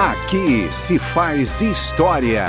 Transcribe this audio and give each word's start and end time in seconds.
Aqui 0.00 0.66
se 0.72 0.98
faz 0.98 1.60
história. 1.60 2.46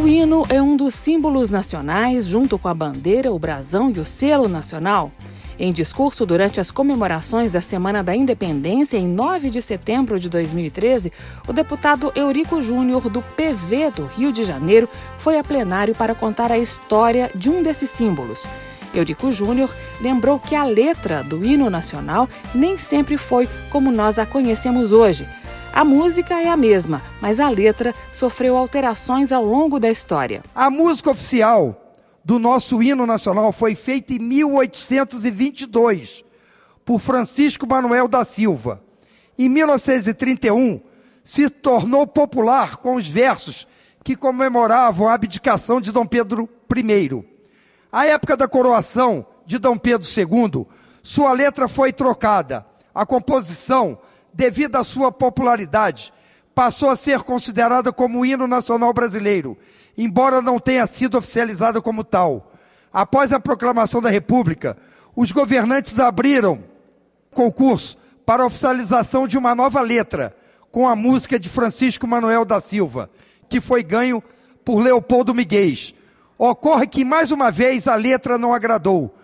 O 0.00 0.06
hino 0.06 0.44
é 0.48 0.62
um 0.62 0.76
dos 0.76 0.94
símbolos 0.94 1.50
nacionais, 1.50 2.26
junto 2.26 2.56
com 2.56 2.68
a 2.68 2.74
bandeira, 2.74 3.32
o 3.32 3.38
brasão 3.40 3.90
e 3.90 3.98
o 3.98 4.04
selo 4.04 4.46
nacional. 4.46 5.10
Em 5.58 5.72
discurso 5.72 6.24
durante 6.24 6.60
as 6.60 6.70
comemorações 6.70 7.50
da 7.50 7.60
Semana 7.60 8.04
da 8.04 8.14
Independência, 8.14 8.96
em 8.96 9.08
9 9.08 9.50
de 9.50 9.60
setembro 9.60 10.20
de 10.20 10.28
2013, 10.28 11.12
o 11.48 11.52
deputado 11.52 12.12
Eurico 12.14 12.62
Júnior, 12.62 13.10
do 13.10 13.20
PV 13.20 13.90
do 13.90 14.06
Rio 14.06 14.32
de 14.32 14.44
Janeiro, 14.44 14.88
foi 15.18 15.40
a 15.40 15.42
plenário 15.42 15.92
para 15.92 16.14
contar 16.14 16.52
a 16.52 16.58
história 16.58 17.32
de 17.34 17.50
um 17.50 17.64
desses 17.64 17.90
símbolos. 17.90 18.48
Eurico 18.94 19.32
Júnior 19.32 19.68
lembrou 20.00 20.38
que 20.38 20.54
a 20.54 20.62
letra 20.62 21.24
do 21.24 21.44
hino 21.44 21.68
nacional 21.68 22.28
nem 22.54 22.78
sempre 22.78 23.16
foi 23.16 23.48
como 23.70 23.90
nós 23.90 24.20
a 24.20 24.26
conhecemos 24.26 24.92
hoje. 24.92 25.26
A 25.72 25.84
música 25.84 26.42
é 26.42 26.48
a 26.48 26.56
mesma, 26.56 27.00
mas 27.20 27.38
a 27.38 27.48
letra 27.48 27.94
sofreu 28.12 28.56
alterações 28.56 29.30
ao 29.30 29.44
longo 29.44 29.78
da 29.78 29.88
história. 29.88 30.42
A 30.52 30.68
música 30.68 31.10
oficial 31.10 31.94
do 32.24 32.40
nosso 32.40 32.82
hino 32.82 33.06
nacional 33.06 33.52
foi 33.52 33.76
feita 33.76 34.12
em 34.12 34.18
1822 34.18 36.24
por 36.84 37.00
Francisco 37.00 37.68
Manuel 37.68 38.08
da 38.08 38.24
Silva. 38.24 38.82
Em 39.38 39.48
1931, 39.48 40.80
se 41.22 41.48
tornou 41.48 42.04
popular 42.04 42.78
com 42.78 42.96
os 42.96 43.06
versos 43.06 43.68
que 44.02 44.16
comemoravam 44.16 45.08
a 45.08 45.14
abdicação 45.14 45.80
de 45.80 45.92
Dom 45.92 46.04
Pedro 46.04 46.48
I. 46.76 47.24
À 47.92 48.06
época 48.06 48.36
da 48.36 48.48
coroação 48.48 49.24
de 49.46 49.56
Dom 49.56 49.76
Pedro 49.76 50.04
II, 50.04 50.66
sua 51.00 51.32
letra 51.32 51.68
foi 51.68 51.92
trocada. 51.92 52.66
A 52.92 53.06
composição 53.06 54.00
devido 54.32 54.76
à 54.76 54.84
sua 54.84 55.10
popularidade, 55.10 56.12
passou 56.54 56.90
a 56.90 56.96
ser 56.96 57.20
considerada 57.20 57.92
como 57.92 58.20
o 58.20 58.26
hino 58.26 58.46
nacional 58.46 58.92
brasileiro, 58.92 59.56
embora 59.96 60.42
não 60.42 60.58
tenha 60.58 60.86
sido 60.86 61.16
oficializada 61.18 61.80
como 61.80 62.04
tal. 62.04 62.52
Após 62.92 63.32
a 63.32 63.40
proclamação 63.40 64.00
da 64.00 64.10
República, 64.10 64.76
os 65.14 65.32
governantes 65.32 65.98
abriram 65.98 66.62
concurso 67.32 67.96
para 68.26 68.42
a 68.42 68.46
oficialização 68.46 69.26
de 69.26 69.38
uma 69.38 69.54
nova 69.54 69.80
letra, 69.80 70.36
com 70.70 70.88
a 70.88 70.94
música 70.94 71.38
de 71.38 71.48
Francisco 71.48 72.06
Manuel 72.06 72.44
da 72.44 72.60
Silva, 72.60 73.10
que 73.48 73.60
foi 73.60 73.82
ganho 73.82 74.22
por 74.64 74.80
Leopoldo 74.80 75.34
Miguel. 75.34 75.74
Ocorre 76.38 76.86
que, 76.86 77.04
mais 77.04 77.30
uma 77.30 77.50
vez, 77.50 77.88
a 77.88 77.94
letra 77.94 78.38
não 78.38 78.54
agradou. 78.54 79.14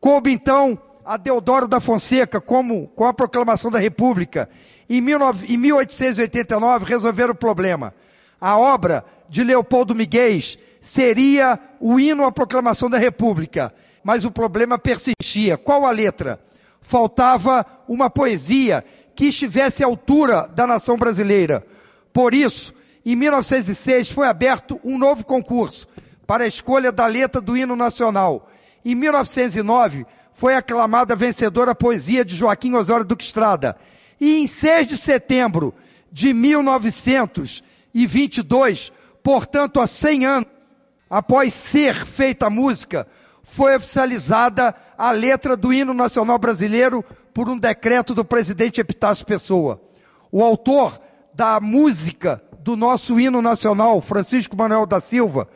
Coube, 0.00 0.32
então, 0.32 0.78
a 1.08 1.16
Deodoro 1.16 1.66
da 1.66 1.80
Fonseca, 1.80 2.38
como 2.38 2.86
com 2.88 3.06
a 3.06 3.14
proclamação 3.14 3.70
da 3.70 3.78
República, 3.78 4.46
em, 4.90 5.02
19, 5.02 5.54
em 5.54 5.56
1889, 5.56 6.84
resolveram 6.84 7.32
o 7.32 7.34
problema. 7.34 7.94
A 8.38 8.58
obra 8.58 9.02
de 9.26 9.42
Leopoldo 9.42 9.94
Miguel 9.94 10.38
seria 10.82 11.58
o 11.80 11.98
hino 11.98 12.26
à 12.26 12.30
proclamação 12.30 12.90
da 12.90 12.98
República, 12.98 13.72
mas 14.04 14.26
o 14.26 14.30
problema 14.30 14.78
persistia. 14.78 15.56
Qual 15.56 15.86
a 15.86 15.90
letra? 15.90 16.38
Faltava 16.82 17.64
uma 17.88 18.10
poesia 18.10 18.84
que 19.14 19.28
estivesse 19.28 19.82
à 19.82 19.86
altura 19.86 20.46
da 20.54 20.66
nação 20.66 20.98
brasileira. 20.98 21.66
Por 22.12 22.34
isso, 22.34 22.74
em 23.02 23.16
1906 23.16 24.10
foi 24.10 24.26
aberto 24.26 24.78
um 24.84 24.98
novo 24.98 25.24
concurso 25.24 25.88
para 26.26 26.44
a 26.44 26.48
escolha 26.48 26.92
da 26.92 27.06
letra 27.06 27.40
do 27.40 27.56
hino 27.56 27.74
nacional. 27.74 28.50
Em 28.84 28.94
1909 28.94 30.04
foi 30.38 30.54
aclamada 30.54 31.14
vencedora 31.16 31.72
a 31.72 31.74
poesia 31.74 32.24
de 32.24 32.36
Joaquim 32.36 32.72
Osório 32.74 33.04
Duque 33.04 33.24
Estrada. 33.24 33.76
E 34.20 34.38
em 34.38 34.46
6 34.46 34.86
de 34.86 34.96
setembro 34.96 35.74
de 36.12 36.32
1922, 36.32 38.92
portanto 39.20 39.80
há 39.80 39.86
100 39.88 40.26
anos, 40.26 40.48
após 41.10 41.52
ser 41.52 42.06
feita 42.06 42.46
a 42.46 42.50
música, 42.50 43.04
foi 43.42 43.74
oficializada 43.74 44.72
a 44.96 45.10
letra 45.10 45.56
do 45.56 45.72
hino 45.72 45.92
nacional 45.92 46.38
brasileiro 46.38 47.04
por 47.34 47.48
um 47.48 47.58
decreto 47.58 48.14
do 48.14 48.24
presidente 48.24 48.80
Epitácio 48.80 49.26
Pessoa. 49.26 49.82
O 50.30 50.40
autor 50.40 51.00
da 51.34 51.58
música 51.58 52.40
do 52.60 52.76
nosso 52.76 53.18
hino 53.18 53.42
nacional, 53.42 54.00
Francisco 54.00 54.56
Manuel 54.56 54.86
da 54.86 55.00
Silva, 55.00 55.48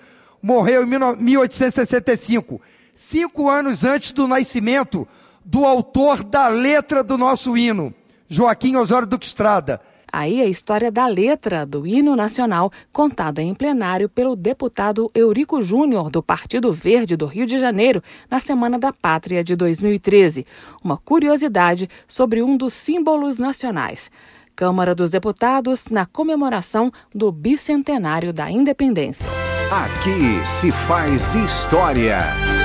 morreu 0.43 0.83
em 0.83 0.87
1865 0.87 2.61
cinco 3.03 3.51
anos 3.51 3.85
antes 3.85 4.13
do 4.13 4.29
nascimento 4.29 5.09
do 5.45 5.65
autor 5.65 6.23
da 6.23 6.47
letra 6.47 7.03
do 7.03 7.19
nosso 7.19 7.57
hino, 7.57 7.93
Joaquim 8.29 8.77
Osório 8.77 9.09
Duque 9.09 9.27
Estrada. 9.27 9.81
Aí 10.11 10.41
a 10.41 10.47
história 10.47 10.91
da 10.91 11.07
letra 11.07 11.67
do 11.67 11.85
hino 11.85 12.15
nacional, 12.15 12.71
contada 12.93 13.43
em 13.43 13.55
plenário 13.55 14.09
pelo 14.09 14.37
deputado 14.37 15.11
Eurico 15.15 15.61
Júnior, 15.63 16.11
do 16.11 16.23
Partido 16.23 16.73
Verde 16.73 17.17
do 17.17 17.27
Rio 17.27 17.47
de 17.47 17.59
Janeiro, 17.59 18.03
na 18.31 18.39
Semana 18.39 18.79
da 18.79 18.93
Pátria 18.93 19.43
de 19.43 19.57
2013. 19.57 20.47
Uma 20.85 20.97
curiosidade 20.97 21.89
sobre 22.07 22.43
um 22.43 22.57
dos 22.57 22.73
símbolos 22.73 23.39
nacionais. 23.39 24.13
Câmara 24.55 24.95
dos 24.95 25.11
Deputados 25.11 25.89
na 25.89 26.07
comemoração 26.07 26.93
do 27.13 27.33
bicentenário 27.33 28.33
da 28.33 28.51
independência. 28.51 29.27
Aqui 29.71 30.47
se 30.47 30.71
faz 30.71 31.35
história. 31.35 32.62